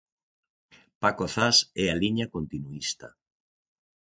Paco 1.01 1.25
Zas 1.33 1.57
é 1.83 1.85
a 1.93 1.99
liña 2.03 2.31
continuísta. 2.35 3.07